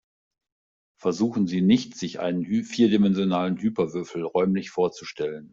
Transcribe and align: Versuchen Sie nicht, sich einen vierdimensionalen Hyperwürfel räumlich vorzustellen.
Versuchen 0.99 1.45
Sie 1.45 1.61
nicht, 1.61 1.95
sich 1.95 2.19
einen 2.19 2.43
vierdimensionalen 2.63 3.59
Hyperwürfel 3.59 4.23
räumlich 4.23 4.71
vorzustellen. 4.71 5.49